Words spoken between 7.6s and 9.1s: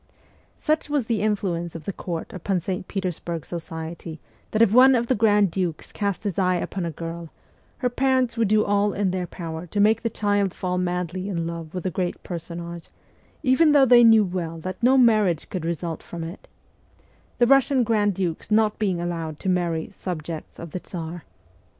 her parents would do all